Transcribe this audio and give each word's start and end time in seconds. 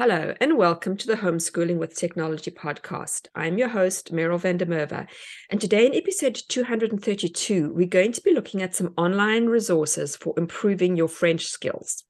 Hello, 0.00 0.32
and 0.40 0.56
welcome 0.56 0.96
to 0.96 1.06
the 1.06 1.16
Homeschooling 1.16 1.76
with 1.76 1.94
Technology 1.94 2.50
podcast. 2.50 3.26
I'm 3.34 3.58
your 3.58 3.68
host, 3.68 4.14
Meryl 4.14 4.40
van 4.40 4.56
der 4.56 4.64
Merwe. 4.64 5.06
And 5.50 5.60
today, 5.60 5.84
in 5.84 5.94
episode 5.94 6.40
232, 6.48 7.70
we're 7.74 7.86
going 7.86 8.12
to 8.12 8.22
be 8.22 8.32
looking 8.32 8.62
at 8.62 8.74
some 8.74 8.94
online 8.96 9.44
resources 9.44 10.16
for 10.16 10.32
improving 10.38 10.96
your 10.96 11.06
French 11.06 11.48
skills. 11.48 12.02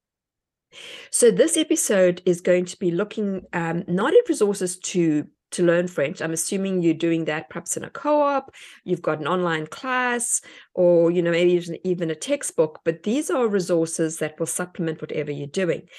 So, 1.11 1.31
this 1.31 1.57
episode 1.57 2.21
is 2.25 2.39
going 2.39 2.63
to 2.67 2.79
be 2.79 2.91
looking 2.91 3.41
um, 3.51 3.83
not 3.89 4.13
at 4.13 4.29
resources 4.29 4.79
to 4.79 5.27
to 5.51 5.65
learn 5.65 5.89
French. 5.89 6.21
I'm 6.21 6.31
assuming 6.31 6.81
you're 6.81 6.93
doing 6.93 7.25
that 7.25 7.49
perhaps 7.49 7.75
in 7.75 7.83
a 7.83 7.89
co-op, 7.89 8.55
you've 8.85 9.01
got 9.01 9.19
an 9.19 9.27
online 9.27 9.67
class, 9.67 10.39
or 10.73 11.11
you 11.11 11.21
know 11.21 11.31
maybe 11.31 11.61
even 11.83 12.09
a 12.09 12.15
textbook. 12.15 12.79
But 12.85 13.03
these 13.03 13.29
are 13.29 13.49
resources 13.49 14.19
that 14.19 14.39
will 14.39 14.45
supplement 14.45 15.01
whatever 15.01 15.29
you're 15.29 15.47
doing. 15.47 15.89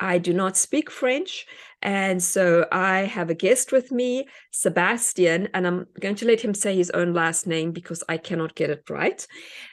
I 0.00 0.18
do 0.18 0.32
not 0.32 0.56
speak 0.56 0.90
French. 0.90 1.46
And 1.80 2.20
so 2.20 2.66
I 2.72 3.00
have 3.00 3.30
a 3.30 3.34
guest 3.34 3.70
with 3.70 3.92
me, 3.92 4.26
Sebastian, 4.50 5.48
and 5.54 5.64
I'm 5.64 5.86
going 6.00 6.16
to 6.16 6.26
let 6.26 6.40
him 6.40 6.52
say 6.52 6.74
his 6.74 6.90
own 6.90 7.14
last 7.14 7.46
name 7.46 7.70
because 7.70 8.02
I 8.08 8.16
cannot 8.16 8.56
get 8.56 8.70
it 8.70 8.82
right. 8.90 9.24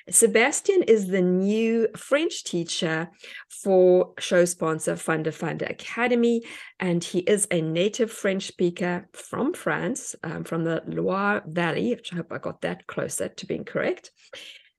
Sebastian 0.09 0.83
is 0.83 1.07
the 1.07 1.21
new 1.21 1.87
French 1.97 2.43
teacher 2.43 3.09
for 3.49 4.13
show 4.19 4.45
sponsor 4.45 4.95
Funda 4.95 5.31
Funda 5.31 5.67
Academy, 5.67 6.43
and 6.79 7.03
he 7.03 7.19
is 7.19 7.47
a 7.49 7.61
native 7.61 8.11
French 8.11 8.47
speaker 8.47 9.07
from 9.13 9.53
France, 9.53 10.15
um, 10.23 10.43
from 10.43 10.63
the 10.63 10.83
Loire 10.85 11.41
Valley, 11.47 11.95
which 11.95 12.13
I 12.13 12.17
hope 12.17 12.31
I 12.31 12.37
got 12.37 12.61
that 12.61 12.85
closer 12.85 13.29
to 13.29 13.45
being 13.47 13.65
correct. 13.65 14.11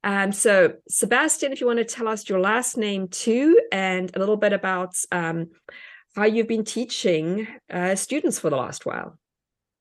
Um, 0.06 0.30
so, 0.30 0.74
Sebastian, 0.88 1.52
if 1.52 1.60
you 1.60 1.66
want 1.66 1.80
to 1.80 1.84
tell 1.84 2.06
us 2.06 2.28
your 2.28 2.38
last 2.38 2.76
name 2.76 3.08
too, 3.08 3.60
and 3.72 4.14
a 4.14 4.20
little 4.20 4.36
bit 4.36 4.52
about 4.52 4.94
um, 5.10 5.50
how 6.14 6.24
you've 6.24 6.46
been 6.46 6.64
teaching 6.64 7.48
uh, 7.68 7.96
students 7.96 8.38
for 8.38 8.48
the 8.48 8.56
last 8.56 8.86
while. 8.86 9.18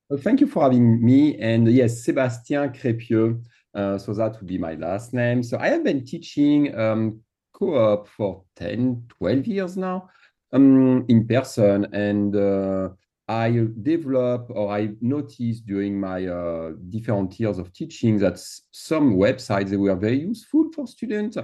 Well, 0.09 0.19
thank 0.19 0.41
you 0.41 0.47
for 0.47 0.63
having 0.63 1.05
me. 1.05 1.37
And 1.37 1.67
yes, 1.67 2.03
Sébastien 2.03 2.75
Crépieux. 2.75 3.39
Uh, 3.75 3.99
so 3.99 4.15
that 4.15 4.37
would 4.37 4.47
be 4.47 4.57
my 4.57 4.73
last 4.73 5.13
name. 5.13 5.43
So 5.43 5.59
I 5.59 5.67
have 5.67 5.83
been 5.83 6.03
teaching 6.03 6.75
um, 6.75 7.19
co-op 7.53 8.07
for 8.07 8.45
10, 8.55 9.03
12 9.19 9.45
years 9.45 9.77
now 9.77 10.09
um, 10.53 11.05
in 11.07 11.27
person. 11.27 11.85
And 11.93 12.35
uh, 12.35 12.89
I 13.27 13.67
develop 13.81 14.47
or 14.49 14.71
I 14.71 14.89
noticed 15.01 15.65
during 15.65 15.99
my 15.99 16.27
uh, 16.27 16.73
different 16.89 17.39
years 17.39 17.57
of 17.57 17.73
teaching 17.73 18.19
that 18.19 18.39
some 18.71 19.15
websites 19.15 19.69
they 19.69 19.77
were 19.77 19.95
very 19.95 20.19
useful 20.19 20.69
for 20.73 20.85
students. 20.85 21.37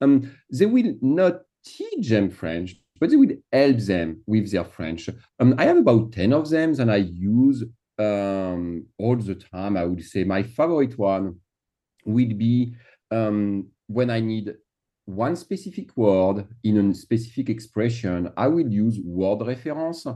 Um, 0.00 0.30
they 0.50 0.66
will 0.66 0.94
not 1.02 1.42
teach 1.64 2.08
them 2.08 2.30
French, 2.30 2.76
but 2.98 3.10
they 3.10 3.16
will 3.16 3.36
help 3.52 3.78
them 3.78 4.22
with 4.26 4.50
their 4.50 4.64
French. 4.64 5.10
Um, 5.38 5.54
I 5.58 5.64
have 5.64 5.76
about 5.76 6.12
10 6.12 6.32
of 6.32 6.48
them 6.48 6.74
and 6.78 6.90
I 6.90 6.96
use 6.96 7.64
um, 7.98 8.86
all 8.98 9.16
the 9.16 9.34
time. 9.34 9.76
I 9.76 9.84
would 9.84 10.04
say 10.04 10.24
my 10.24 10.42
favorite 10.42 10.98
one 10.98 11.36
would 12.06 12.38
be 12.38 12.74
um, 13.10 13.68
when 13.88 14.10
I 14.10 14.20
need 14.20 14.54
one 15.04 15.36
specific 15.36 15.96
word 15.96 16.46
in 16.64 16.90
a 16.90 16.94
specific 16.94 17.48
expression, 17.48 18.32
I 18.36 18.48
will 18.48 18.68
use 18.68 18.98
word 19.00 19.46
reference. 19.46 20.06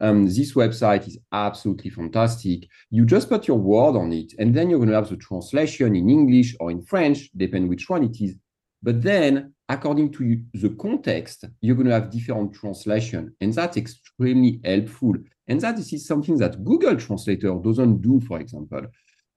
Um, 0.00 0.26
this 0.26 0.54
website 0.54 1.08
is 1.08 1.18
absolutely 1.32 1.90
fantastic. 1.90 2.68
You 2.90 3.04
just 3.04 3.28
put 3.28 3.48
your 3.48 3.58
word 3.58 3.96
on 3.98 4.12
it, 4.12 4.34
and 4.38 4.54
then 4.54 4.70
you're 4.70 4.78
going 4.78 4.90
to 4.90 4.94
have 4.94 5.08
the 5.08 5.16
translation 5.16 5.96
in 5.96 6.08
English 6.08 6.56
or 6.60 6.70
in 6.70 6.82
French, 6.82 7.30
depending 7.36 7.68
which 7.68 7.88
one 7.88 8.04
it 8.04 8.20
is. 8.20 8.36
But 8.82 9.02
then, 9.02 9.54
according 9.68 10.12
to 10.12 10.40
the 10.54 10.70
context, 10.70 11.44
you're 11.60 11.74
going 11.74 11.88
to 11.88 11.94
have 11.94 12.10
different 12.10 12.54
translation, 12.54 13.34
and 13.40 13.52
that's 13.52 13.76
extremely 13.76 14.60
helpful. 14.64 15.14
And 15.48 15.60
that 15.62 15.78
is 15.78 16.06
something 16.06 16.36
that 16.38 16.62
Google 16.62 16.96
Translator 16.96 17.58
doesn't 17.62 18.00
do, 18.00 18.20
for 18.20 18.38
example. 18.38 18.82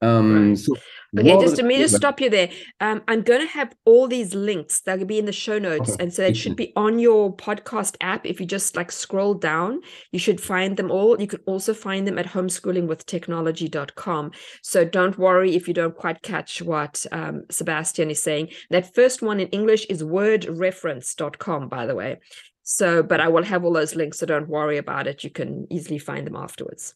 Um, 0.01 0.55
so 0.55 0.75
okay, 1.17 1.39
just 1.39 1.59
a 1.59 1.63
minute, 1.63 1.91
stop 1.91 2.19
you 2.19 2.29
there. 2.29 2.49
Um, 2.79 3.03
I'm 3.07 3.21
going 3.21 3.41
to 3.41 3.47
have 3.47 3.75
all 3.85 4.07
these 4.07 4.33
links 4.33 4.81
that 4.81 4.97
will 4.97 5.05
be 5.05 5.19
in 5.19 5.25
the 5.25 5.31
show 5.31 5.59
notes, 5.59 5.91
okay. 5.91 6.03
and 6.03 6.13
so 6.13 6.23
it 6.23 6.35
should 6.35 6.55
be 6.55 6.73
on 6.75 6.97
your 6.97 7.35
podcast 7.35 7.97
app. 8.01 8.25
If 8.25 8.39
you 8.39 8.47
just 8.47 8.75
like 8.75 8.91
scroll 8.91 9.35
down, 9.35 9.81
you 10.11 10.17
should 10.17 10.41
find 10.41 10.75
them 10.75 10.89
all. 10.89 11.21
You 11.21 11.27
can 11.27 11.41
also 11.45 11.73
find 11.73 12.07
them 12.07 12.17
at 12.17 12.25
homeschoolingwithtechnology.com. 12.25 14.31
So 14.63 14.85
don't 14.85 15.19
worry 15.19 15.55
if 15.55 15.67
you 15.67 15.73
don't 15.73 15.95
quite 15.95 16.21
catch 16.23 16.61
what 16.61 17.05
um, 17.11 17.43
Sebastian 17.51 18.09
is 18.09 18.23
saying. 18.23 18.49
That 18.71 18.95
first 18.95 19.21
one 19.21 19.39
in 19.39 19.49
English 19.49 19.85
is 19.85 20.01
wordreference.com, 20.01 21.69
by 21.69 21.85
the 21.85 21.95
way. 21.95 22.19
So, 22.63 23.03
but 23.03 23.19
I 23.19 23.27
will 23.27 23.43
have 23.43 23.65
all 23.65 23.73
those 23.73 23.95
links, 23.95 24.19
so 24.19 24.25
don't 24.25 24.47
worry 24.47 24.77
about 24.77 25.05
it. 25.05 25.23
You 25.23 25.29
can 25.29 25.67
easily 25.69 25.99
find 25.99 26.25
them 26.25 26.35
afterwards. 26.35 26.95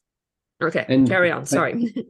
Okay, 0.64 0.86
and 0.88 1.08
carry 1.08 1.32
on. 1.32 1.46
Sorry. 1.46 1.94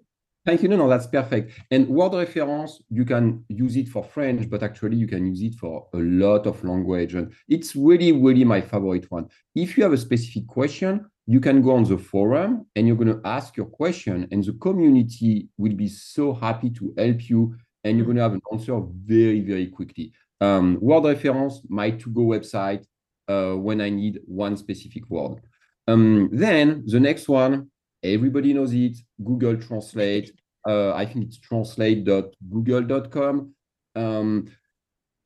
Thank 0.46 0.62
you. 0.62 0.70
No, 0.70 0.78
no, 0.78 0.88
that's 0.88 1.08
perfect. 1.08 1.60
And 1.72 1.88
word 1.88 2.14
reference, 2.14 2.80
you 2.92 3.04
can 3.04 3.44
use 3.50 3.76
it 3.76 3.90
for 3.90 4.04
French, 4.04 4.48
but 4.48 4.62
actually 4.62 4.96
you 4.96 5.08
can 5.08 5.26
use 5.26 5.42
it 5.42 5.56
for 5.56 5.88
a 5.94 5.98
lot 5.98 6.46
of 6.46 6.64
language. 6.64 7.16
And 7.16 7.34
it's 7.50 7.76
really, 7.76 8.12
really 8.12 8.44
my 8.44 8.62
favorite 8.62 9.10
one. 9.10 9.28
If 9.56 9.76
you 9.76 9.84
have 9.84 9.94
a 9.94 9.98
specific 9.98 10.46
question, 10.46 11.10
you 11.26 11.40
can 11.40 11.64
go 11.64 11.72
on 11.72 11.86
the 11.86 11.98
forum 11.98 12.68
and 12.76 12.86
you're 12.86 12.96
going 12.96 13.20
to 13.20 13.28
ask 13.28 13.58
your 13.58 13.66
question, 13.66 14.28
and 14.32 14.44
the 14.44 14.54
community 14.54 15.48
will 15.58 15.74
be 15.74 15.88
so 15.88 16.34
happy 16.34 16.70
to 16.70 16.94
help 16.96 17.28
you. 17.28 17.56
And 17.84 17.98
you're 17.98 18.06
going 18.06 18.18
to 18.18 18.24
have 18.24 18.34
an 18.34 18.42
answer 18.52 18.80
very, 19.04 19.42
very 19.42 19.68
quickly. 19.68 20.12
Um, 20.42 20.78
word 20.80 21.06
reference, 21.06 21.62
my 21.70 21.90
to 21.90 22.10
go 22.12 22.22
website, 22.22 22.86
uh, 23.28 23.54
when 23.54 23.82
I 23.82 23.90
need 23.90 24.20
one 24.26 24.58
specific 24.58 25.10
word. 25.10 25.42
Um, 25.88 26.30
then 26.32 26.84
the 26.86 27.00
next 27.00 27.28
one, 27.28 27.72
Everybody 28.14 28.54
knows 28.54 28.74
it. 28.74 28.98
Google 29.24 29.58
Translate. 29.58 30.32
Uh, 30.68 30.96
I 30.96 31.06
think 31.06 31.26
it's 31.26 31.38
translate.google.com. 31.38 33.54
Um, 33.96 34.48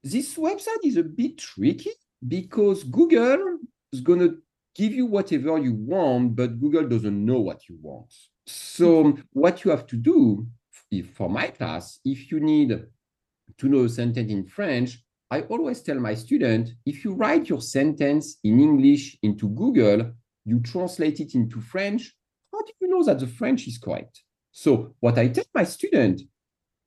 this 0.03 0.35
website 0.35 0.84
is 0.84 0.97
a 0.97 1.03
bit 1.03 1.38
tricky 1.38 1.91
because 2.28 2.84
Google 2.84 3.59
is 3.94 4.01
going 4.01 4.19
to 4.19 4.40
give 4.75 4.94
you 4.94 5.06
whatever 5.06 5.57
you 5.57 5.73
want, 5.73 6.35
but 6.35 6.59
Google 6.59 6.90
doesn't 6.90 7.25
know 7.25 7.40
what 7.40 7.69
you 7.69 7.78
want. 7.81 8.13
So, 8.47 9.17
what 9.31 9.63
you 9.63 9.72
have 9.72 9.88
to 9.88 9.96
do, 9.96 10.46
if 10.91 11.11
for 11.11 11.29
my 11.29 11.47
class, 11.47 12.00
if 12.03 12.31
you 12.31 12.40
need 12.40 12.88
to 13.57 13.67
know 13.67 13.85
a 13.85 13.90
sentence 13.90 14.31
in 14.31 14.46
French, 14.46 15.00
I 15.31 15.41
always 15.41 15.81
tell 15.81 16.00
my 16.00 16.16
student 16.16 16.72
if 16.85 17.03
you 17.03 17.13
write 17.13 17.50
your 17.50 17.61
sentence 17.61 18.38
in 18.44 18.59
English 18.59 19.17
into 19.22 19.50
Google, 19.50 20.11
you 20.46 20.59
translate 20.61 21.19
it 21.19 21.35
into 21.35 21.61
French, 21.61 22.16
how 22.59 22.66
do 22.66 22.74
you 22.81 22.90
know 22.90 23.03
that 23.03 23.20
the 23.20 23.28
French 23.28 23.68
is 23.68 23.78
correct? 23.78 24.22
So 24.52 24.96
what 25.00 25.18
I 25.18 25.30
tell 25.30 25.46
my 25.53 25.64
student, 25.64 26.22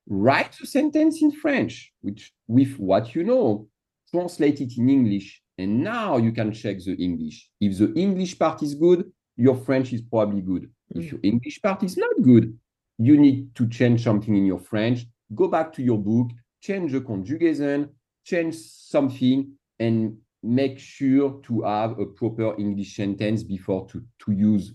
write 0.07 0.55
the 0.59 0.67
sentence 0.67 1.21
in 1.21 1.31
French, 1.31 1.91
which 2.01 2.31
with 2.47 2.77
what 2.77 3.15
you 3.15 3.23
know, 3.23 3.67
translate 4.11 4.61
it 4.61 4.77
in 4.77 4.89
English, 4.89 5.41
and 5.57 5.83
now 5.83 6.17
you 6.17 6.31
can 6.31 6.51
check 6.51 6.77
the 6.83 6.95
English. 6.95 7.49
If 7.59 7.77
the 7.77 7.93
English 7.93 8.37
part 8.37 8.61
is 8.61 8.75
good, 8.75 9.11
your 9.35 9.55
French 9.55 9.93
is 9.93 10.01
probably 10.01 10.41
good. 10.41 10.69
If 10.91 11.05
mm. 11.05 11.11
your 11.11 11.19
English 11.23 11.61
part 11.61 11.81
is 11.83 11.97
not 11.97 12.11
good, 12.21 12.57
you 12.99 13.17
need 13.17 13.55
to 13.55 13.67
change 13.67 14.03
something 14.03 14.35
in 14.35 14.45
your 14.45 14.59
French, 14.59 15.05
go 15.33 15.47
back 15.47 15.73
to 15.73 15.81
your 15.81 15.97
book, 15.97 16.29
change 16.61 16.91
the 16.91 17.01
conjugation, 17.01 17.89
change 18.23 18.55
something, 18.55 19.53
and 19.79 20.17
make 20.43 20.77
sure 20.77 21.39
to 21.43 21.61
have 21.61 21.97
a 21.99 22.05
proper 22.05 22.53
English 22.59 22.95
sentence 22.95 23.43
before 23.43 23.87
to, 23.87 24.03
to 24.19 24.31
use 24.33 24.73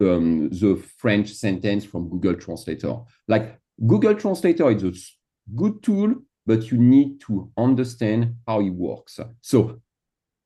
um, 0.00 0.48
the 0.48 0.82
French 0.96 1.30
sentence 1.32 1.84
from 1.84 2.08
Google 2.08 2.34
Translator. 2.34 2.96
Like 3.28 3.58
Google 3.86 4.14
Translator 4.14 4.70
is 4.70 4.82
a 4.82 5.56
good 5.56 5.82
tool, 5.82 6.14
but 6.46 6.70
you 6.70 6.78
need 6.78 7.20
to 7.20 7.50
understand 7.58 8.34
how 8.46 8.60
it 8.60 8.70
works. 8.70 9.20
So 9.42 9.80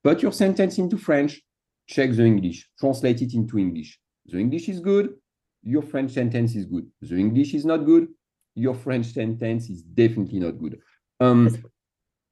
put 0.03 0.23
your 0.23 0.32
sentence 0.32 0.79
into 0.79 0.99
French, 0.99 1.41
check 1.87 2.11
the 2.11 2.25
English, 2.25 2.69
translate 2.79 3.23
it 3.23 3.32
into 3.35 3.59
English. 3.59 3.99
The 4.26 4.38
English 4.38 4.69
is 4.69 4.81
good, 4.81 5.15
your 5.62 5.82
French 5.82 6.11
sentence 6.11 6.56
is 6.56 6.65
good. 6.65 6.87
The 7.00 7.17
English 7.17 7.55
is 7.55 7.65
not 7.65 7.85
good, 7.85 8.09
your 8.56 8.75
French 8.75 9.06
sentence 9.06 9.71
is 9.71 9.82
definitely 9.82 10.41
not 10.41 10.59
good. 10.59 10.81
Um, 11.21 11.56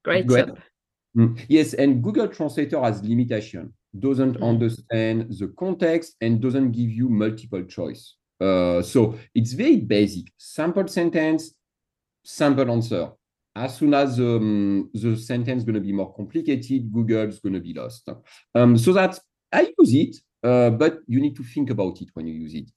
Great. 0.04 0.26
Go. 0.26 0.56
Yes, 1.48 1.74
and 1.74 2.02
Google 2.02 2.28
Translator 2.28 2.80
has 2.82 3.02
limitation. 3.02 3.72
doesn't 3.98 4.34
mm-hmm. 4.34 4.44
understand 4.44 5.30
the 5.38 5.48
context, 5.58 6.16
and 6.20 6.40
doesn't 6.40 6.72
give 6.72 6.90
you 6.90 7.08
multiple 7.08 7.62
choice. 7.64 8.14
Uh, 8.40 8.82
so 8.82 9.18
it's 9.34 9.52
very 9.52 9.76
basic. 9.76 10.32
Sample 10.38 10.88
sentence, 10.88 11.54
sample 12.24 12.70
answer. 12.70 13.10
As 13.54 13.76
soon 13.76 13.92
as 13.92 14.18
um, 14.18 14.90
the 14.94 15.14
sentence 15.16 15.58
is 15.58 15.64
going 15.64 15.74
to 15.74 15.80
be 15.80 15.92
more 15.92 16.12
complicated, 16.14 16.90
Google's 16.90 17.38
going 17.40 17.52
to 17.52 17.60
be 17.60 17.74
lost. 17.74 18.08
Um, 18.54 18.78
so 18.78 18.94
that 18.94 19.18
I 19.52 19.72
use 19.78 19.94
it, 19.94 20.16
uh, 20.42 20.70
but 20.70 21.00
you 21.06 21.20
need 21.20 21.36
to 21.36 21.44
think 21.44 21.68
about 21.70 22.00
it 22.00 22.08
when 22.14 22.26
you 22.26 22.34
use 22.34 22.54
it. 22.54 22.70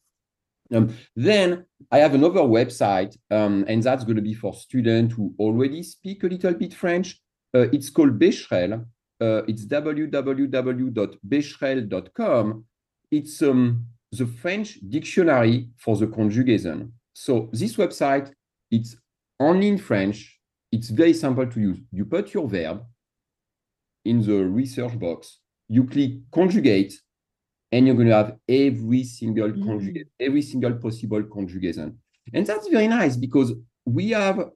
Um, 0.74 0.94
then 1.16 1.66
I 1.92 2.00
have 2.00 2.14
another 2.14 2.42
website, 2.42 3.16
um, 3.32 3.66
and 3.68 3.82
that's 3.82 4.04
going 4.04 4.18
to 4.18 4.22
be 4.22 4.34
for 4.34 4.54
students 4.54 5.16
who 5.16 5.34
already 5.40 5.82
speak 5.84 6.24
a 6.24 6.28
little 6.28 6.54
bit 6.54 6.74
French. 6.74 7.22
Uh, 7.56 7.68
it's 7.72 7.90
called 7.90 8.20
Bescherelle. 8.20 8.86
Uh, 9.22 9.44
it's 9.48 9.66
www.bescherelle.com. 9.66 12.66
It's 13.12 13.42
um, 13.42 13.86
the 14.12 14.26
French 14.26 14.80
dictionary 14.90 15.70
for 15.78 15.96
the 15.96 16.08
conjugation. 16.08 16.92
So 17.14 17.50
this 17.54 17.78
website, 17.78 18.34
it's 18.70 18.98
only 19.40 19.70
in 19.70 19.78
French. 19.78 20.38
It's 20.70 20.90
very 20.90 21.14
simple 21.14 21.48
to 21.48 21.60
use. 21.60 21.80
You 21.92 22.04
put 22.04 22.34
your 22.34 22.50
verb 22.50 22.84
in 24.04 24.22
the 24.22 24.44
research 24.44 25.00
box. 25.00 25.40
You 25.70 25.86
click 25.86 26.30
conjugate, 26.32 27.00
and 27.72 27.88
you're 27.88 27.96
going 27.96 28.10
to 28.10 28.16
have 28.16 28.36
every 28.50 29.06
single 29.06 29.50
mm. 29.50 29.66
conjugate, 29.66 30.08
every 30.20 30.42
single 30.42 30.74
possible 30.74 31.24
conjugation. 31.24 31.98
And 32.34 32.46
that's 32.46 32.68
very 32.68 32.90
nice 32.90 33.16
because 33.16 33.54
we 33.86 34.10
have 34.10 34.50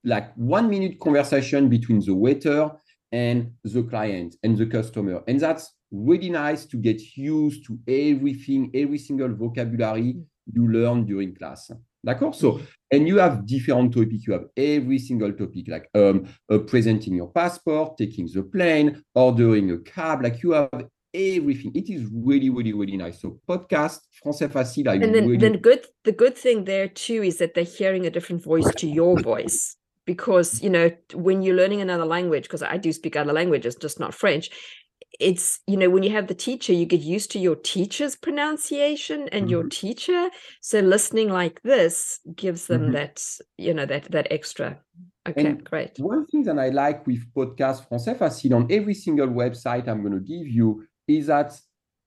like 0.03 0.33
one 0.35 0.69
minute 0.69 0.99
conversation 0.99 1.69
between 1.69 1.99
the 2.03 2.15
waiter 2.15 2.71
and 3.11 3.51
the 3.63 3.83
client 3.83 4.35
and 4.43 4.57
the 4.57 4.65
customer. 4.65 5.21
And 5.27 5.39
that's 5.39 5.73
really 5.91 6.29
nice 6.29 6.65
to 6.65 6.77
get 6.77 7.01
used 7.17 7.65
to 7.67 7.77
everything, 7.87 8.71
every 8.73 8.97
single 8.97 9.29
vocabulary 9.29 10.17
you 10.51 10.71
learn 10.71 11.05
during 11.05 11.35
class. 11.35 11.71
D'accord? 12.03 12.33
So, 12.33 12.59
and 12.89 13.07
you 13.07 13.19
have 13.19 13.45
different 13.45 13.93
topics. 13.93 14.25
You 14.25 14.33
have 14.33 14.45
every 14.57 14.97
single 14.97 15.31
topic, 15.33 15.67
like 15.67 15.89
um, 15.93 16.27
uh, 16.51 16.59
presenting 16.59 17.15
your 17.15 17.27
passport, 17.27 17.97
taking 17.97 18.27
the 18.33 18.43
plane, 18.43 19.03
ordering 19.13 19.71
a 19.71 19.77
cab. 19.79 20.23
Like 20.23 20.41
you 20.41 20.51
have 20.53 20.87
everything. 21.13 21.71
It 21.75 21.89
is 21.89 22.09
really, 22.11 22.49
really, 22.49 22.73
really 22.73 22.97
nice. 22.97 23.21
So, 23.21 23.39
podcast, 23.47 23.99
Français 24.25 24.51
Facile. 24.51 24.89
I 24.89 24.93
and 24.95 25.13
then, 25.13 25.27
really... 25.27 25.37
then 25.37 25.57
good. 25.57 25.85
The 26.03 26.11
good 26.11 26.35
thing 26.35 26.65
there 26.65 26.87
too 26.87 27.21
is 27.21 27.37
that 27.37 27.53
they're 27.53 27.63
hearing 27.63 28.07
a 28.07 28.09
different 28.09 28.43
voice 28.43 28.73
to 28.77 28.87
your 28.87 29.19
voice 29.19 29.77
because 30.05 30.61
you 30.63 30.69
know 30.69 30.89
when 31.13 31.41
you're 31.43 31.55
learning 31.55 31.81
another 31.81 32.05
language 32.05 32.43
because 32.43 32.63
i 32.63 32.75
do 32.75 32.91
speak 32.91 33.15
other 33.15 33.33
languages 33.33 33.75
just 33.75 33.99
not 33.99 34.13
french 34.13 34.49
it's 35.19 35.59
you 35.67 35.77
know 35.77 35.89
when 35.89 36.03
you 36.03 36.09
have 36.09 36.27
the 36.27 36.33
teacher 36.33 36.73
you 36.73 36.85
get 36.85 37.01
used 37.01 37.31
to 37.31 37.39
your 37.39 37.55
teacher's 37.55 38.15
pronunciation 38.15 39.27
and 39.31 39.43
mm-hmm. 39.43 39.51
your 39.51 39.63
teacher 39.67 40.29
so 40.61 40.79
listening 40.79 41.29
like 41.29 41.61
this 41.63 42.19
gives 42.35 42.67
them 42.67 42.83
mm-hmm. 42.83 42.93
that 42.93 43.23
you 43.57 43.73
know 43.73 43.85
that 43.85 44.09
that 44.11 44.27
extra 44.31 44.79
okay 45.27 45.45
and 45.45 45.63
great 45.63 45.91
one 45.97 46.25
thing 46.27 46.43
that 46.43 46.57
i 46.57 46.69
like 46.69 47.05
with 47.05 47.21
podcast 47.33 47.87
français 47.87 48.17
facile 48.17 48.55
on 48.55 48.67
every 48.71 48.93
single 48.93 49.27
website 49.27 49.87
i'm 49.87 50.01
going 50.01 50.13
to 50.13 50.19
give 50.19 50.47
you 50.47 50.83
is 51.07 51.27
that 51.27 51.53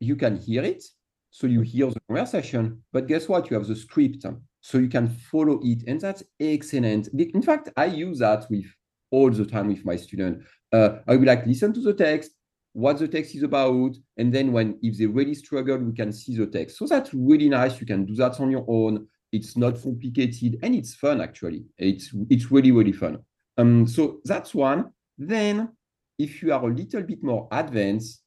you 0.01 0.17
can 0.17 0.37
hear 0.37 0.63
it 0.63 0.83
so 1.31 1.47
you 1.47 1.61
hear 1.61 1.91
the 1.91 2.01
conversation 2.09 2.83
but 2.93 3.07
guess 3.07 3.29
what 3.29 3.51
you 3.51 3.57
have 3.57 3.67
the 3.67 3.77
script 3.77 4.25
so 4.65 4.79
you 4.79 4.89
can 4.89 5.11
follow 5.31 5.61
it. 5.63 5.83
And 5.87 6.01
that's 6.01 6.23
excellent. 6.41 7.09
In 7.09 7.43
fact, 7.43 7.69
I 7.77 7.85
use 7.85 8.21
that 8.21 8.47
with 8.49 8.65
all 9.11 9.31
the 9.31 9.45
time 9.45 9.69
with 9.69 9.85
my 9.85 9.95
student. 9.95 10.43
Uh, 10.73 11.01
I 11.07 11.17
will 11.17 11.27
like 11.27 11.45
listen 11.45 11.75
to 11.75 11.81
the 11.83 11.93
text, 11.93 12.31
what 12.75 12.99
the 12.99 13.09
text 13.09 13.35
is 13.37 13.45
about, 13.45 13.97
and 14.17 14.35
then 14.35 14.53
when 14.53 14.79
if 14.83 14.99
they 14.99 15.07
really 15.07 15.35
struggle, 15.35 15.79
we 15.79 15.95
can 15.95 16.13
see 16.13 16.37
the 16.37 16.47
text. 16.47 16.77
So 16.77 16.87
that's 16.87 17.15
really 17.15 17.49
nice. 17.49 17.81
You 17.81 17.87
can 17.87 18.05
do 18.05 18.15
that 18.17 18.39
on 18.41 18.51
your 18.51 18.65
own. 18.69 19.07
It's 19.33 19.57
not 19.57 19.81
complicated 19.81 20.59
and 20.63 20.75
it's 20.75 20.95
fun 20.95 21.21
actually. 21.21 21.65
It's 21.79 22.11
it's 22.29 22.51
really 22.51 22.73
really 22.73 22.93
fun. 22.93 23.19
Um, 23.57 23.87
so 23.87 24.21
that's 24.25 24.55
one. 24.55 24.91
Then 25.17 25.71
if 26.19 26.43
you 26.43 26.53
are 26.53 26.69
a 26.69 26.75
little 26.75 27.03
bit 27.03 27.23
more 27.23 27.49
advanced, 27.53 28.23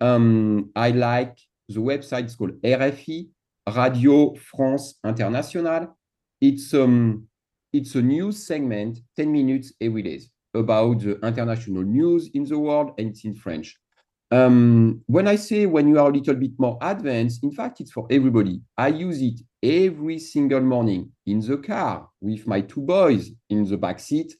um, 0.00 0.70
I 0.74 0.90
like 0.90 1.38
the 1.68 1.80
website. 1.80 2.24
It's 2.24 2.36
called 2.36 2.60
RFI, 2.62 3.28
Radio 3.74 4.34
France 4.34 4.94
Internationale. 5.04 5.94
It's 6.40 6.72
um, 6.72 7.28
it's 7.70 7.94
a 7.96 8.02
news 8.02 8.46
segment, 8.46 9.00
10 9.16 9.30
minutes 9.30 9.72
every 9.80 10.02
day, 10.02 10.20
about 10.54 11.00
the 11.00 11.18
international 11.26 11.82
news 11.82 12.30
in 12.34 12.44
the 12.44 12.58
world, 12.58 12.92
and 12.98 13.10
it's 13.10 13.24
in 13.24 13.34
French. 13.34 13.76
Um, 14.30 15.02
when 15.06 15.28
I 15.28 15.36
say 15.36 15.66
when 15.66 15.86
you 15.88 15.98
are 15.98 16.10
a 16.10 16.12
little 16.12 16.34
bit 16.34 16.52
more 16.58 16.78
advanced, 16.80 17.44
in 17.44 17.52
fact, 17.52 17.80
it's 17.80 17.92
for 17.92 18.06
everybody. 18.10 18.60
I 18.76 18.88
use 18.88 19.22
it 19.22 19.40
every 19.62 20.18
single 20.18 20.60
morning 20.60 21.12
in 21.26 21.40
the 21.40 21.58
car 21.58 22.08
with 22.20 22.46
my 22.46 22.62
two 22.62 22.80
boys 22.80 23.30
in 23.50 23.64
the 23.68 23.76
back 23.76 24.00
seat. 24.00 24.34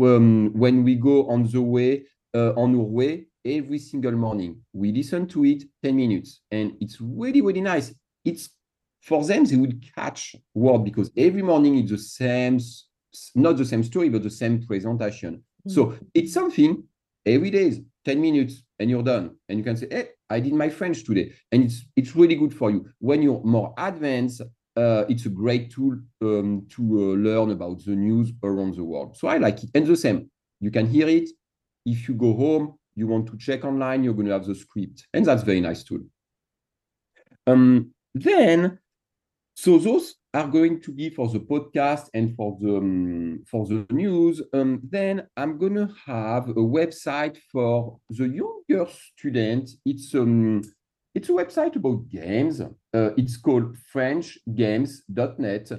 Um, 0.00 0.52
when 0.52 0.84
we 0.84 0.94
go 0.94 1.28
on 1.28 1.44
the 1.50 1.60
way, 1.60 2.04
uh, 2.34 2.52
on 2.56 2.74
our 2.74 2.82
way, 2.82 3.26
every 3.44 3.78
single 3.78 4.12
morning, 4.12 4.60
we 4.72 4.92
listen 4.92 5.26
to 5.28 5.44
it 5.44 5.64
10 5.82 5.96
minutes, 5.96 6.40
and 6.50 6.74
it's 6.80 6.98
really, 7.00 7.40
really 7.40 7.60
nice. 7.60 7.92
It's 8.24 8.50
for 9.00 9.24
them, 9.24 9.44
they 9.44 9.56
would 9.56 9.84
catch 9.94 10.36
word 10.54 10.84
because 10.84 11.10
every 11.16 11.42
morning 11.42 11.76
it's 11.78 11.90
the 11.90 11.98
same, 11.98 12.60
not 13.34 13.56
the 13.56 13.64
same 13.64 13.82
story, 13.82 14.08
but 14.08 14.22
the 14.22 14.30
same 14.30 14.64
presentation. 14.64 15.42
So 15.66 15.96
it's 16.14 16.32
something 16.32 16.84
every 17.24 17.50
day 17.50 17.68
is 17.68 17.80
10 18.04 18.20
minutes 18.20 18.62
and 18.78 18.90
you're 18.90 19.02
done. 19.02 19.36
And 19.48 19.58
you 19.58 19.64
can 19.64 19.76
say, 19.76 19.86
hey, 19.90 20.08
I 20.28 20.40
did 20.40 20.54
my 20.54 20.68
French 20.68 21.04
today. 21.04 21.32
And 21.52 21.64
it's 21.64 21.84
it's 21.94 22.16
really 22.16 22.34
good 22.34 22.54
for 22.54 22.70
you. 22.70 22.88
When 22.98 23.22
you're 23.22 23.42
more 23.44 23.74
advanced, 23.78 24.42
uh, 24.76 25.04
it's 25.08 25.26
a 25.26 25.28
great 25.28 25.70
tool 25.70 25.98
um, 26.22 26.66
to 26.70 26.82
uh, 26.82 27.14
learn 27.16 27.50
about 27.50 27.84
the 27.84 27.94
news 27.94 28.32
around 28.42 28.74
the 28.74 28.84
world. 28.84 29.16
So 29.16 29.28
I 29.28 29.36
like 29.36 29.62
it. 29.62 29.70
And 29.74 29.86
the 29.86 29.96
same, 29.96 30.30
you 30.60 30.70
can 30.70 30.88
hear 30.88 31.08
it. 31.08 31.28
If 31.84 32.08
you 32.08 32.14
go 32.14 32.34
home, 32.34 32.78
you 32.94 33.06
want 33.06 33.26
to 33.28 33.36
check 33.36 33.64
online, 33.64 34.04
you're 34.04 34.14
going 34.14 34.26
to 34.26 34.32
have 34.32 34.46
the 34.46 34.54
script. 34.54 35.06
And 35.12 35.24
that's 35.24 35.42
very 35.42 35.60
nice 35.60 35.82
tool. 35.82 36.00
Um, 37.46 37.92
then, 38.14 38.78
so 39.54 39.78
those 39.78 40.14
are 40.34 40.48
going 40.48 40.80
to 40.80 40.92
be 40.92 41.10
for 41.10 41.28
the 41.28 41.40
podcast 41.40 42.08
and 42.14 42.34
for 42.36 42.56
the 42.60 42.76
um, 42.76 43.44
for 43.46 43.66
the 43.66 43.86
news. 43.90 44.42
Um, 44.52 44.80
then 44.82 45.26
I'm 45.36 45.58
going 45.58 45.74
to 45.74 45.88
have 46.06 46.48
a 46.48 46.54
website 46.54 47.38
for 47.50 47.98
the 48.08 48.28
younger 48.28 48.90
students. 48.90 49.76
It's 49.84 50.14
um 50.14 50.62
it's 51.14 51.28
a 51.28 51.32
website 51.32 51.76
about 51.76 52.08
games. 52.08 52.60
Uh, 52.60 53.10
it's 53.18 53.36
called 53.36 53.76
FrenchGames.net. 53.94 55.72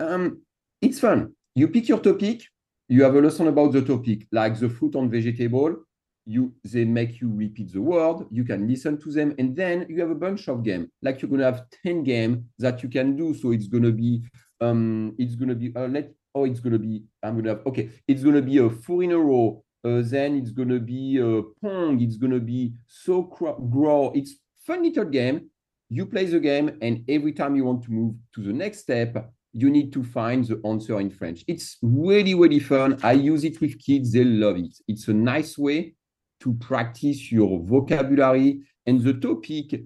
Um, 0.00 0.42
it's 0.82 1.00
fun. 1.00 1.34
You 1.54 1.68
pick 1.68 1.88
your 1.88 2.00
topic. 2.00 2.42
You 2.88 3.02
have 3.04 3.14
a 3.14 3.20
lesson 3.20 3.48
about 3.48 3.72
the 3.72 3.82
topic, 3.82 4.26
like 4.30 4.58
the 4.58 4.68
fruit 4.68 4.94
and 4.94 5.10
vegetable 5.10 5.87
you 6.28 6.52
they 6.62 6.84
make 6.84 7.20
you 7.20 7.32
repeat 7.34 7.72
the 7.72 7.80
word 7.80 8.26
you 8.30 8.44
can 8.44 8.68
listen 8.68 8.98
to 8.98 9.10
them 9.10 9.34
and 9.38 9.56
then 9.56 9.86
you 9.88 9.98
have 9.98 10.10
a 10.10 10.14
bunch 10.26 10.46
of 10.48 10.62
games 10.62 10.86
like 11.00 11.22
you're 11.22 11.30
to 11.30 11.42
have 11.42 11.62
10 11.82 12.04
games 12.04 12.44
that 12.58 12.82
you 12.82 12.88
can 12.90 13.16
do. 13.16 13.32
So 13.32 13.52
it's 13.52 13.68
to 13.68 13.92
be 13.92 14.22
um 14.60 15.14
it's 15.18 15.36
to 15.36 15.54
be 15.54 15.72
uh, 15.74 15.88
let 15.88 16.12
oh 16.34 16.44
it's 16.44 16.60
to 16.60 16.78
be 16.78 17.04
i'm 17.22 17.42
to 17.42 17.48
have 17.48 17.60
okay 17.64 17.88
it's 18.06 18.22
to 18.22 18.42
be 18.42 18.58
a 18.58 18.68
four 18.68 19.02
in 19.02 19.12
a 19.12 19.18
row 19.18 19.62
uh, 19.84 20.02
then 20.04 20.36
it's 20.36 20.52
to 20.52 20.80
be 20.80 21.18
a 21.18 21.42
pong 21.62 22.00
it's 22.00 22.18
to 22.18 22.40
be 22.40 22.74
so 22.86 23.22
grow. 23.22 24.12
It's 24.14 24.34
fun 24.66 24.82
little 24.82 25.04
game. 25.04 25.50
You 25.88 26.04
play 26.04 26.26
the 26.26 26.40
game 26.40 26.76
and 26.82 27.04
every 27.08 27.32
time 27.32 27.56
you 27.56 27.64
want 27.64 27.84
to 27.84 27.92
move 27.92 28.16
to 28.34 28.42
the 28.42 28.52
next 28.52 28.80
step 28.80 29.30
you 29.54 29.70
need 29.70 29.92
to 29.94 30.04
find 30.04 30.44
the 30.44 30.60
answer 30.66 31.00
in 31.00 31.08
french. 31.08 31.44
It's 31.46 31.78
really 31.80 32.34
really 32.34 32.58
fun. 32.58 32.98
I 33.02 33.12
use 33.12 33.44
it 33.44 33.60
with 33.60 33.78
kids. 33.78 34.12
They 34.12 34.24
love 34.24 34.58
it. 34.58 34.76
It's 34.86 35.08
a 35.08 35.14
nice 35.14 35.56
way 35.56 35.94
to 36.40 36.54
practice 36.54 37.32
your 37.32 37.60
vocabulary 37.60 38.62
and 38.86 39.00
the 39.02 39.14
topic 39.14 39.82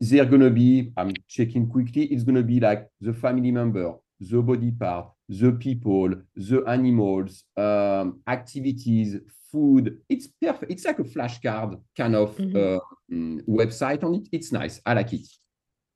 they're 0.00 0.24
going 0.24 0.40
to 0.40 0.50
be 0.50 0.92
i'm 0.96 1.12
checking 1.28 1.68
quickly 1.68 2.04
it's 2.04 2.24
going 2.24 2.34
to 2.34 2.42
be 2.42 2.60
like 2.60 2.88
the 3.00 3.12
family 3.12 3.50
member 3.50 3.94
the 4.20 4.40
body 4.42 4.70
part 4.70 5.10
the 5.28 5.52
people 5.52 6.10
the 6.34 6.62
animals 6.66 7.44
um, 7.56 8.20
activities 8.26 9.16
food. 9.50 9.98
It's 10.08 10.28
perfect 10.28 10.70
it's 10.70 10.84
like 10.84 10.98
a 10.98 11.04
flashcard 11.04 11.80
kind 11.96 12.14
of 12.14 12.36
mm-hmm. 12.36 12.56
uh, 12.56 12.78
mm, 13.12 13.46
website 13.48 14.04
on 14.04 14.14
it. 14.14 14.28
It's 14.32 14.52
nice. 14.52 14.80
I 14.86 14.94
like 14.94 15.12
it. 15.12 15.26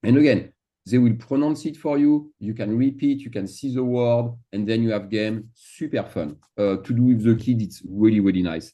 And 0.03 0.17
again 0.19 0.53
they 0.87 0.99
will 0.99 1.15
pronounce 1.15 1.65
it 1.65 1.79
for 1.79 1.97
you. 1.97 2.33
You 2.39 2.53
can 2.53 2.77
repeat 2.77 3.21
you 3.21 3.31
can 3.31 3.47
see 3.47 3.75
the 3.75 3.85
word 3.85 4.33
and 4.53 4.69
then 4.69 4.83
you 4.83 4.91
have 4.91 5.09
game. 5.09 5.51
Super 5.55 6.03
fun. 6.03 6.37
Uh, 6.59 6.77
to 6.77 6.93
do 6.93 7.03
with 7.03 7.25
the 7.25 7.35
kids 7.37 7.63
it's 7.63 7.83
really 7.89 8.21
really 8.21 8.43
nice 8.43 8.73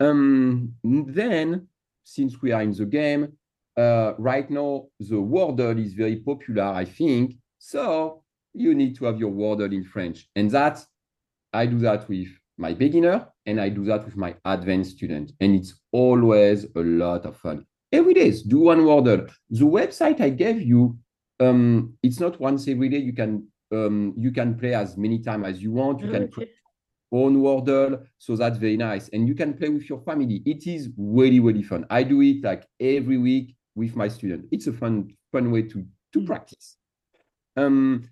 um, 0.00 0.74
then, 0.84 1.68
since 2.04 2.40
we 2.42 2.52
are 2.52 2.62
in 2.62 2.72
the 2.72 2.86
game, 2.86 3.32
uh, 3.76 4.14
right 4.18 4.48
now 4.50 4.86
the 5.00 5.16
Wordle 5.16 5.78
is 5.84 5.94
very 5.94 6.16
popular, 6.16 6.64
I 6.64 6.84
think. 6.84 7.34
So 7.58 8.22
you 8.54 8.74
need 8.74 8.96
to 8.96 9.06
have 9.06 9.18
your 9.18 9.30
Wordle 9.30 9.72
in 9.72 9.84
French, 9.84 10.28
and 10.36 10.50
that 10.50 10.84
I 11.52 11.66
do 11.66 11.78
that 11.80 12.08
with 12.08 12.28
my 12.58 12.72
beginner 12.72 13.28
and 13.44 13.60
I 13.60 13.68
do 13.68 13.84
that 13.84 14.04
with 14.04 14.16
my 14.16 14.34
advanced 14.44 14.96
student, 14.96 15.32
and 15.40 15.54
it's 15.54 15.74
always 15.92 16.64
a 16.74 16.80
lot 16.80 17.24
of 17.24 17.36
fun. 17.36 17.66
Every 17.92 18.14
day, 18.14 18.32
do 18.46 18.60
one 18.60 18.80
Wordle. 18.80 19.30
The 19.50 19.64
website 19.64 20.20
I 20.20 20.30
gave 20.30 20.60
you, 20.60 20.98
um, 21.40 21.94
it's 22.02 22.20
not 22.20 22.40
once 22.40 22.66
every 22.68 22.88
day. 22.88 22.98
You 22.98 23.12
can 23.12 23.46
um, 23.72 24.14
you 24.16 24.30
can 24.30 24.56
play 24.58 24.74
as 24.74 24.96
many 24.96 25.20
times 25.20 25.46
as 25.46 25.62
you 25.62 25.72
want. 25.72 26.00
You 26.00 26.10
can 26.10 26.30
own 27.12 27.36
Wordle. 27.36 28.04
So 28.18 28.36
that's 28.36 28.58
very 28.58 28.76
nice. 28.76 29.08
And 29.10 29.28
you 29.28 29.34
can 29.34 29.54
play 29.54 29.68
with 29.68 29.88
your 29.88 30.00
family. 30.00 30.42
It 30.44 30.66
is 30.66 30.90
really, 30.96 31.40
really 31.40 31.62
fun. 31.62 31.86
I 31.90 32.02
do 32.02 32.20
it 32.22 32.42
like 32.42 32.66
every 32.80 33.18
week 33.18 33.54
with 33.74 33.94
my 33.96 34.08
student. 34.08 34.46
It's 34.50 34.66
a 34.66 34.72
fun, 34.72 35.10
fun 35.32 35.50
way 35.50 35.62
to, 35.62 35.84
to 36.12 36.20
mm. 36.20 36.26
practice. 36.26 36.76
Um, 37.56 38.08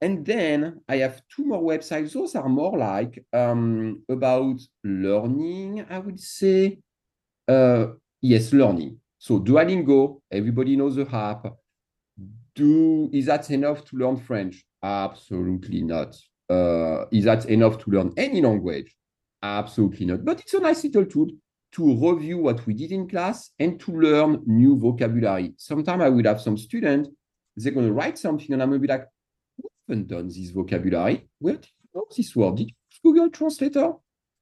and 0.00 0.24
then 0.24 0.80
I 0.88 0.98
have 0.98 1.22
two 1.34 1.44
more 1.46 1.62
websites. 1.62 2.12
Those 2.12 2.34
are 2.34 2.48
more 2.48 2.76
like 2.76 3.24
um, 3.32 4.02
about 4.08 4.60
learning, 4.84 5.86
I 5.88 5.98
would 5.98 6.20
say. 6.20 6.78
Uh, 7.48 7.88
yes, 8.20 8.52
learning. 8.52 9.00
So 9.18 9.40
Duolingo, 9.40 10.20
everybody 10.30 10.76
knows 10.76 10.96
the 10.96 11.08
app. 11.10 11.46
Do 12.54 13.10
is 13.12 13.26
that 13.26 13.50
enough 13.50 13.84
to 13.86 13.96
learn 13.96 14.16
French? 14.16 14.64
Absolutely 14.82 15.82
not 15.82 16.16
uh, 16.50 17.06
is 17.10 17.24
that 17.24 17.46
enough 17.46 17.78
to 17.78 17.90
learn 17.90 18.12
any 18.16 18.40
language? 18.40 18.94
Absolutely 19.42 20.06
not. 20.06 20.24
But 20.24 20.40
it's 20.40 20.54
a 20.54 20.60
nice 20.60 20.84
little 20.84 21.06
tool 21.06 21.28
to 21.72 22.12
review 22.12 22.38
what 22.38 22.64
we 22.66 22.74
did 22.74 22.92
in 22.92 23.08
class 23.08 23.50
and 23.58 23.78
to 23.80 23.92
learn 23.92 24.42
new 24.46 24.78
vocabulary. 24.78 25.52
Sometimes 25.56 26.02
I 26.02 26.08
will 26.08 26.24
have 26.24 26.40
some 26.40 26.56
students, 26.56 27.10
they're 27.56 27.72
going 27.72 27.86
to 27.86 27.92
write 27.92 28.18
something 28.18 28.52
and 28.52 28.62
I'm 28.62 28.68
going 28.68 28.80
to 28.80 28.86
be 28.86 28.92
like, 28.92 29.06
we 29.58 29.68
haven't 29.88 30.08
done 30.08 30.28
this 30.28 30.50
vocabulary. 30.50 31.28
Where 31.38 31.54
did 31.54 31.66
you 31.66 31.88
know 31.94 32.06
this 32.16 32.34
word? 32.36 32.56
Did 32.56 32.68
you 32.68 32.74
use 32.90 33.00
Google 33.02 33.30
Translator? 33.30 33.92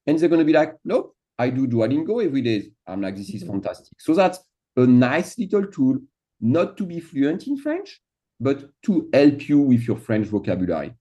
And 0.07 0.19
they're 0.19 0.29
going 0.29 0.41
to 0.41 0.45
be 0.45 0.53
like, 0.53 0.75
nope, 0.85 1.17
I 1.39 1.51
do 1.51 1.67
Duolingo 1.67 2.25
every 2.25 2.43
day. 2.43 2.71
I'm 2.87 3.01
like, 3.01 3.17
this 3.17 3.31
is 3.31 3.43
mm-hmm. 3.43 3.53
fantastic. 3.53 4.01
So 4.01 4.15
that's 4.15 4.39
a 4.77 4.87
nice 4.87 5.39
little 5.39 5.67
tool, 5.67 5.99
not 6.41 6.77
to 6.77 6.85
be 6.85 7.01
fluent 7.01 7.47
in 7.47 7.57
French, 7.57 8.01
but 8.41 8.65
to 8.83 9.09
help 9.13 9.49
you 9.49 9.61
with 9.61 9.87
your 9.87 9.97
French 9.97 10.27
vocabulary. 10.27 10.95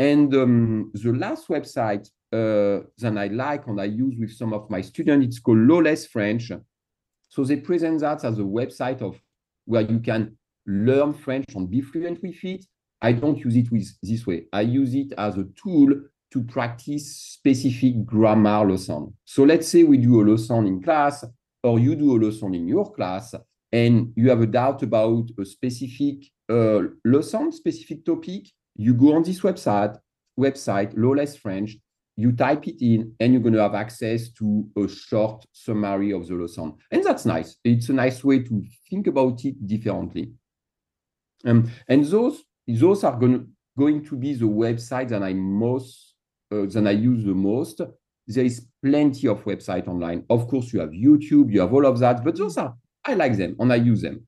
And 0.00 0.34
um, 0.34 0.90
the 0.94 1.12
last 1.12 1.48
website 1.48 2.08
uh, 2.32 2.86
that 2.96 3.18
I 3.18 3.26
like 3.26 3.66
and 3.66 3.78
I 3.78 3.84
use 3.84 4.14
with 4.18 4.32
some 4.32 4.54
of 4.54 4.70
my 4.70 4.80
students, 4.80 5.26
it's 5.26 5.40
called 5.40 5.58
Lawless 5.58 6.06
French. 6.06 6.50
So 7.28 7.44
they 7.44 7.56
present 7.56 8.00
that 8.00 8.24
as 8.24 8.38
a 8.38 8.42
website 8.42 9.02
of 9.02 9.20
where 9.66 9.82
you 9.82 9.98
can 9.98 10.38
learn 10.66 11.12
French 11.12 11.54
and 11.54 11.68
be 11.68 11.82
fluent 11.82 12.22
with 12.22 12.42
it. 12.44 12.64
I 13.02 13.12
don't 13.12 13.44
use 13.44 13.56
it 13.56 13.70
with 13.70 13.88
this 14.02 14.26
way. 14.26 14.46
I 14.54 14.62
use 14.62 14.94
it 14.94 15.12
as 15.18 15.36
a 15.36 15.44
tool 15.62 15.90
to 16.32 16.42
practice 16.44 17.14
specific 17.14 18.06
grammar 18.06 18.66
lesson. 18.70 19.12
So 19.26 19.42
let's 19.42 19.68
say 19.68 19.84
we 19.84 19.98
do 19.98 20.22
a 20.22 20.24
lesson 20.24 20.66
in 20.66 20.82
class 20.82 21.26
or 21.62 21.78
you 21.78 21.94
do 21.94 22.16
a 22.16 22.18
lesson 22.24 22.54
in 22.54 22.66
your 22.66 22.90
class 22.90 23.34
and 23.70 24.14
you 24.16 24.30
have 24.30 24.40
a 24.40 24.46
doubt 24.46 24.82
about 24.82 25.28
a 25.38 25.44
specific 25.44 26.24
uh, 26.48 26.84
lesson, 27.04 27.52
specific 27.52 28.06
topic, 28.06 28.46
you 28.76 28.94
go 28.94 29.14
on 29.14 29.22
this 29.22 29.40
website, 29.40 29.98
website, 30.38 30.92
Lawless 30.96 31.36
French, 31.36 31.76
you 32.16 32.32
type 32.32 32.66
it 32.66 32.84
in, 32.84 33.14
and 33.18 33.32
you're 33.32 33.42
going 33.42 33.54
to 33.54 33.62
have 33.62 33.74
access 33.74 34.30
to 34.30 34.68
a 34.76 34.88
short 34.88 35.44
summary 35.52 36.12
of 36.12 36.26
the 36.26 36.34
lesson. 36.34 36.74
And 36.90 37.02
that's 37.02 37.24
nice. 37.24 37.56
It's 37.64 37.88
a 37.88 37.94
nice 37.94 38.22
way 38.22 38.40
to 38.40 38.62
think 38.88 39.06
about 39.06 39.44
it 39.44 39.66
differently. 39.66 40.32
Um, 41.46 41.70
and 41.88 42.04
those, 42.04 42.42
those 42.66 43.04
are 43.04 43.18
going 43.18 43.38
to, 43.38 43.46
going 43.78 44.04
to 44.04 44.16
be 44.16 44.34
the 44.34 44.44
websites 44.46 45.08
that 45.08 45.22
I 45.22 45.32
most 45.32 46.10
uh, 46.52 46.66
that 46.66 46.86
I 46.86 46.90
use 46.90 47.24
the 47.24 47.34
most. 47.34 47.80
There 48.26 48.44
is 48.44 48.66
plenty 48.84 49.28
of 49.28 49.44
website 49.44 49.88
online. 49.88 50.24
Of 50.28 50.48
course, 50.48 50.72
you 50.72 50.80
have 50.80 50.90
YouTube, 50.90 51.52
you 51.52 51.60
have 51.60 51.72
all 51.72 51.86
of 51.86 51.98
that, 52.00 52.24
but 52.24 52.36
those 52.36 52.58
are 52.58 52.74
I 53.04 53.14
like 53.14 53.36
them 53.36 53.56
and 53.58 53.72
I 53.72 53.76
use 53.76 54.02
them. 54.02 54.26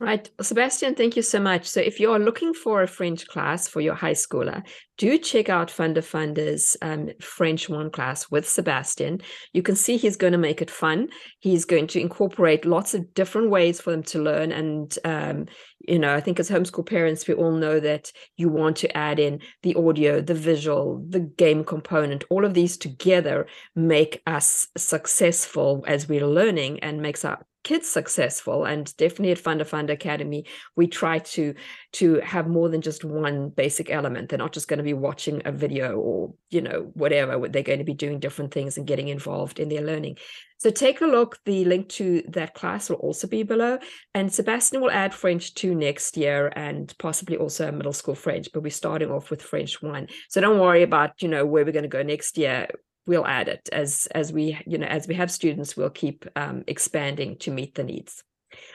Right. 0.00 0.28
Sebastian, 0.40 0.96
thank 0.96 1.14
you 1.14 1.22
so 1.22 1.38
much. 1.38 1.66
So, 1.66 1.80
if 1.80 2.00
you're 2.00 2.18
looking 2.18 2.52
for 2.52 2.82
a 2.82 2.88
French 2.88 3.28
class 3.28 3.68
for 3.68 3.80
your 3.80 3.94
high 3.94 4.12
schooler, 4.12 4.66
do 4.98 5.16
check 5.18 5.48
out 5.48 5.70
Funda 5.70 6.02
Funda's 6.02 6.76
um, 6.82 7.10
French 7.20 7.68
one 7.68 7.90
class 7.90 8.28
with 8.28 8.48
Sebastian. 8.48 9.20
You 9.52 9.62
can 9.62 9.76
see 9.76 9.96
he's 9.96 10.16
going 10.16 10.32
to 10.32 10.38
make 10.38 10.60
it 10.60 10.70
fun. 10.70 11.10
He's 11.38 11.64
going 11.64 11.86
to 11.88 12.00
incorporate 12.00 12.64
lots 12.64 12.92
of 12.94 13.14
different 13.14 13.50
ways 13.50 13.80
for 13.80 13.92
them 13.92 14.02
to 14.04 14.20
learn. 14.20 14.50
And, 14.50 14.98
um, 15.04 15.46
you 15.86 16.00
know, 16.00 16.12
I 16.12 16.20
think 16.20 16.40
as 16.40 16.50
homeschool 16.50 16.86
parents, 16.86 17.28
we 17.28 17.34
all 17.34 17.52
know 17.52 17.78
that 17.78 18.10
you 18.36 18.48
want 18.48 18.76
to 18.78 18.96
add 18.96 19.20
in 19.20 19.40
the 19.62 19.76
audio, 19.76 20.20
the 20.20 20.34
visual, 20.34 21.04
the 21.08 21.20
game 21.20 21.62
component. 21.64 22.24
All 22.30 22.44
of 22.44 22.54
these 22.54 22.76
together 22.76 23.46
make 23.76 24.22
us 24.26 24.66
successful 24.76 25.84
as 25.86 26.08
we're 26.08 26.26
learning 26.26 26.80
and 26.80 27.00
makes 27.00 27.24
our 27.24 27.46
kids 27.64 27.88
successful 27.88 28.64
and 28.64 28.96
definitely 28.96 29.32
at 29.32 29.38
Funda 29.38 29.64
Funda 29.64 29.94
Academy 29.94 30.44
we 30.76 30.86
try 30.86 31.18
to 31.18 31.54
to 31.92 32.20
have 32.20 32.46
more 32.46 32.68
than 32.68 32.80
just 32.80 33.04
one 33.04 33.48
basic 33.48 33.90
element. 33.90 34.28
They're 34.28 34.38
not 34.38 34.52
just 34.52 34.68
going 34.68 34.78
to 34.78 34.84
be 34.84 34.92
watching 34.92 35.42
a 35.44 35.52
video 35.52 35.96
or 35.96 36.34
you 36.50 36.60
know 36.60 36.90
whatever 36.94 37.48
they're 37.48 37.62
going 37.62 37.78
to 37.78 37.84
be 37.84 37.94
doing 37.94 38.20
different 38.20 38.52
things 38.52 38.76
and 38.76 38.86
getting 38.86 39.08
involved 39.08 39.58
in 39.58 39.68
their 39.68 39.82
learning. 39.82 40.18
So 40.58 40.70
take 40.70 41.00
a 41.00 41.06
look 41.06 41.38
the 41.44 41.64
link 41.64 41.88
to 41.90 42.22
that 42.28 42.54
class 42.54 42.88
will 42.88 42.96
also 42.96 43.26
be 43.26 43.42
below. 43.42 43.78
And 44.14 44.32
Sebastian 44.32 44.80
will 44.80 44.90
add 44.90 45.12
French 45.12 45.54
2 45.54 45.74
next 45.74 46.16
year 46.16 46.52
and 46.54 46.94
possibly 46.98 47.36
also 47.36 47.68
a 47.68 47.72
middle 47.72 47.92
school 47.92 48.14
French 48.14 48.48
but 48.52 48.62
we're 48.62 48.70
starting 48.70 49.10
off 49.10 49.30
with 49.30 49.42
French 49.42 49.82
1 49.82 50.08
so 50.28 50.40
don't 50.40 50.60
worry 50.60 50.82
about 50.82 51.22
you 51.22 51.28
know 51.28 51.44
where 51.46 51.64
we're 51.64 51.72
going 51.72 51.82
to 51.82 51.88
go 51.88 52.02
next 52.02 52.38
year 52.38 52.68
we'll 53.06 53.26
add 53.26 53.48
it 53.48 53.68
as 53.72 54.06
as 54.14 54.32
we 54.32 54.58
you 54.66 54.78
know 54.78 54.86
as 54.86 55.06
we 55.08 55.14
have 55.14 55.30
students 55.30 55.76
we'll 55.76 55.90
keep 55.90 56.26
um, 56.36 56.64
expanding 56.66 57.36
to 57.38 57.50
meet 57.50 57.74
the 57.74 57.84
needs 57.84 58.22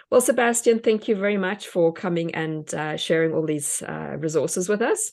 well 0.10 0.22
sebastian 0.22 0.80
thank 0.80 1.08
you 1.08 1.16
very 1.16 1.38
much 1.38 1.68
for 1.68 1.94
coming 1.94 2.34
and 2.36 2.74
uh, 2.74 2.98
sharing 2.98 3.34
all 3.34 3.46
these 3.46 3.82
uh, 3.84 4.16
resources 4.20 4.70
with 4.70 4.82
us 4.82 5.12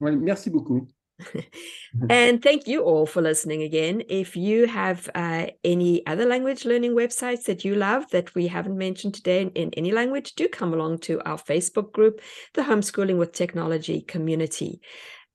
well 0.00 0.14
merci 0.14 0.50
beaucoup 0.50 0.88
and 2.10 2.42
thank 2.42 2.66
you 2.68 2.82
all 2.82 3.06
for 3.06 3.20
listening 3.20 3.62
again. 3.62 4.02
If 4.08 4.36
you 4.36 4.66
have 4.66 5.08
uh, 5.14 5.46
any 5.64 6.06
other 6.06 6.24
language 6.24 6.64
learning 6.64 6.92
websites 6.92 7.44
that 7.44 7.64
you 7.64 7.74
love 7.74 8.08
that 8.10 8.34
we 8.34 8.46
haven't 8.46 8.78
mentioned 8.78 9.14
today 9.14 9.42
in, 9.42 9.50
in, 9.50 9.74
any 9.74 9.90
language, 9.90 10.34
do 10.34 10.48
come 10.48 10.72
along 10.72 10.98
to 10.98 11.20
our 11.28 11.38
Facebook 11.38 11.92
group, 11.92 12.20
the 12.54 12.62
Homeschooling 12.62 13.18
with 13.18 13.32
Technology 13.32 14.00
community. 14.02 14.80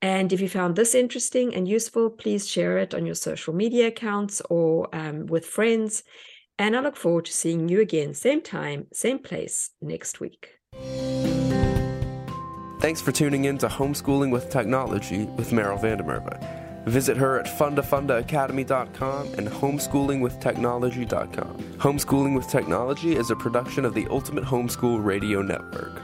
And 0.03 0.31
if 0.33 0.41
you 0.41 0.49
found 0.49 0.75
this 0.75 0.93
interesting 0.93 1.55
and 1.55 1.65
useful, 1.65 2.09
please 2.09 2.45
share 2.45 2.77
it 2.77 2.93
on 2.93 3.05
your 3.05 3.15
social 3.15 3.53
media 3.53 3.87
accounts 3.87 4.41
or 4.49 4.93
um, 4.93 5.27
with 5.27 5.45
friends. 5.45 6.03
And 6.59 6.75
I 6.75 6.81
look 6.81 6.97
forward 6.97 7.23
to 7.25 7.31
seeing 7.31 7.69
you 7.69 7.79
again, 7.79 8.13
same 8.13 8.41
time, 8.41 8.87
same 8.91 9.17
place 9.17 9.69
next 9.81 10.19
week. 10.19 10.59
Thanks 12.81 12.99
for 12.99 13.13
tuning 13.13 13.45
in 13.45 13.57
to 13.59 13.69
Homeschooling 13.69 14.29
with 14.29 14.49
Technology 14.49 15.23
with 15.23 15.51
Meryl 15.51 15.79
van 15.79 15.99
der 15.99 16.03
Merwe. 16.03 16.85
Visit 16.85 17.15
her 17.15 17.39
at 17.39 17.45
fundafundaacademy.com 17.45 19.27
and 19.37 19.47
homeschoolingwithtechnology.com. 19.47 21.57
Homeschooling 21.77 22.35
with 22.35 22.49
Technology 22.49 23.15
is 23.15 23.31
a 23.31 23.37
production 23.37 23.85
of 23.85 23.93
the 23.93 24.05
Ultimate 24.09 24.43
Homeschool 24.43 25.01
Radio 25.01 25.41
Network. 25.41 26.01